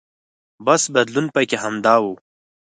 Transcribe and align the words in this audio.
بس 0.65 0.81
بدلون 0.95 1.25
پکې 1.35 1.57
همدا 1.63 1.95
و. 2.03 2.05